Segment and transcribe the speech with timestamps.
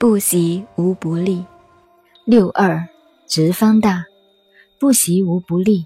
[0.00, 1.44] 不习无不利。
[2.24, 2.88] 六二
[3.28, 4.06] 直方大，
[4.78, 5.84] 不习无不利。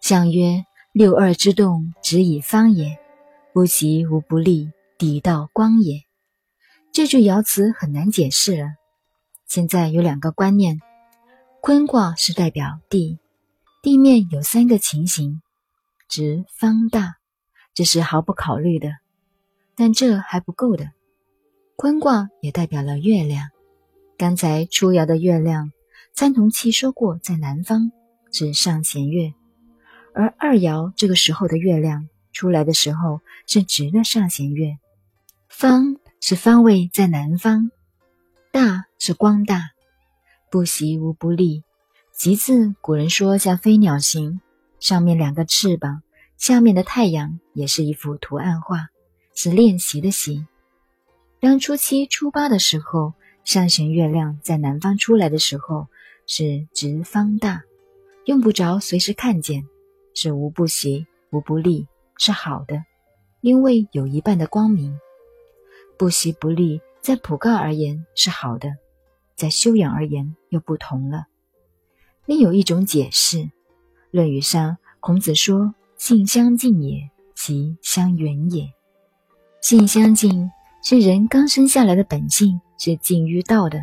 [0.00, 2.96] 象曰：六二之动，直以方也；
[3.54, 6.02] 不习无不利，抵道光也。
[6.90, 8.70] 这句爻辞很难解释了。
[9.46, 10.80] 现在有两个观念：
[11.60, 13.20] 坤卦是代表地，
[13.80, 15.40] 地面有三个情形，
[16.08, 17.18] 直、方、大，
[17.74, 18.90] 这是毫不考虑的。
[19.76, 20.90] 但这还不够的。
[21.80, 23.48] 坤卦也代表了月亮。
[24.18, 25.72] 刚才初爻的月亮，
[26.12, 27.90] 参同契说过在南方，
[28.30, 29.32] 是上弦月；
[30.12, 34.76] 而二爻这个时候的月亮出来的时候是直的上弦月。
[35.48, 37.70] 方是方位在南方，
[38.52, 39.70] 大是光大，
[40.50, 41.64] 不习无不利。
[42.12, 44.42] 习字古人说像飞鸟形，
[44.80, 46.02] 上面两个翅膀，
[46.36, 48.88] 下面的太阳也是一幅图案画，
[49.34, 50.44] 是练习的习。
[51.40, 53.14] 当初七初八的时候。
[53.42, 55.88] 上弦月亮在南方出来的时候
[56.26, 57.62] 是直方大，
[58.26, 59.66] 用不着随时看见，
[60.14, 61.88] 是无不习无不利，
[62.18, 62.84] 是好的，
[63.40, 65.00] 因为有一半的光明。
[65.96, 68.76] 不习不利，在普告而言是好的，
[69.36, 71.26] 在修养而言又不同了。
[72.26, 73.38] 另有一种解释，
[74.10, 78.70] 《论语》上孔子说：“性相近也，习相远也。”
[79.60, 82.60] 性相近是人刚生下来的本性。
[82.82, 83.78] 是近于道的，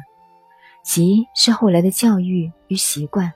[0.83, 3.31] 习是后来的教育与习惯，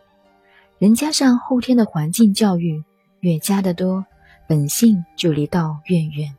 [0.79, 2.83] 人加上后天的环境教育，
[3.19, 4.03] 越加的多，
[4.47, 6.35] 本性就离道越远。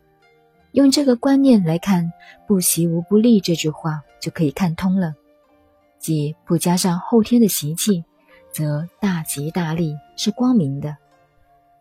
[0.72, 2.12] 用这个观念来看
[2.48, 5.14] “不习无不利”这句话，就可以看通了。
[6.00, 8.02] 即不加上后天的习气，
[8.50, 10.96] 则大吉大利，是光明的。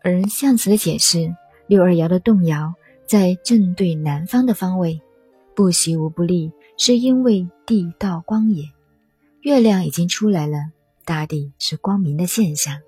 [0.04, 1.34] 而象辞的解释，
[1.66, 2.72] 六二爻的动摇
[3.04, 5.02] 在正对南方的方位，
[5.54, 6.52] 不习无不利。
[6.78, 8.64] 是因为地道光也，
[9.42, 10.72] 月亮已经出来了，
[11.04, 12.80] 大地是光明的现象。